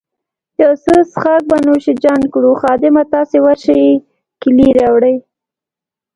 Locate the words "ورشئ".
3.45-3.83